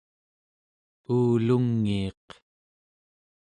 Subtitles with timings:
[1.15, 2.25] uulungiiq